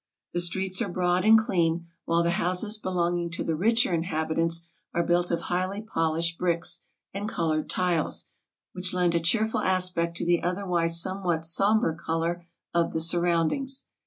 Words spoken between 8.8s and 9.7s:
lend a cheerful